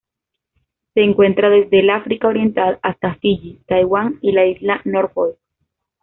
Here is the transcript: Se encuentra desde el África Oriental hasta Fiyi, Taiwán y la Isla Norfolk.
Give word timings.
Se 0.95 1.01
encuentra 1.01 1.51
desde 1.51 1.77
el 1.81 1.91
África 1.91 2.27
Oriental 2.27 2.79
hasta 2.81 3.13
Fiyi, 3.17 3.61
Taiwán 3.67 4.17
y 4.23 4.31
la 4.31 4.47
Isla 4.47 4.81
Norfolk. 4.83 5.37